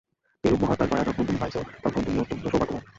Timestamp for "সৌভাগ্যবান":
2.43-2.83